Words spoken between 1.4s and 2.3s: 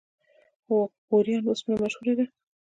وسپنه مشهوره ده؟